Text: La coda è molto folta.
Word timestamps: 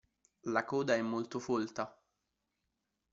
La 0.45 0.65
coda 0.65 0.95
è 0.95 1.01
molto 1.03 1.37
folta. 1.37 1.95